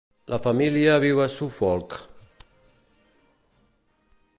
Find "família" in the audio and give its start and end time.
0.45-0.95